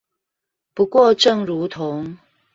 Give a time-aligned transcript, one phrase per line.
[0.73, 2.17] 不過正如同